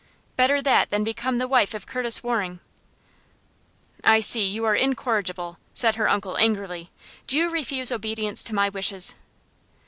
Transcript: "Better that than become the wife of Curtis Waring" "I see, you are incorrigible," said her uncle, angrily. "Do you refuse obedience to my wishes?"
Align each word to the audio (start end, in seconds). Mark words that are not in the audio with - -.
"Better 0.35 0.63
that 0.63 0.89
than 0.89 1.03
become 1.03 1.37
the 1.37 1.47
wife 1.47 1.75
of 1.75 1.85
Curtis 1.85 2.23
Waring" 2.23 2.59
"I 4.15 4.19
see, 4.19 4.47
you 4.49 4.65
are 4.65 4.75
incorrigible," 4.75 5.59
said 5.75 5.93
her 5.93 6.09
uncle, 6.09 6.39
angrily. 6.39 6.89
"Do 7.27 7.37
you 7.37 7.51
refuse 7.51 7.91
obedience 7.91 8.41
to 8.45 8.55
my 8.55 8.67
wishes?" 8.67 9.13